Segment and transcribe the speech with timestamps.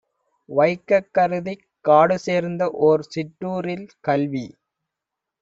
[0.49, 4.45] வைக்கக் கருதிக் காடுசேர்ந்த ஓர் சிற்றூரில் கல்வி